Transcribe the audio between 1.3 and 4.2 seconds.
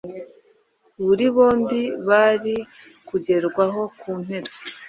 bombi bari kugerwaho ku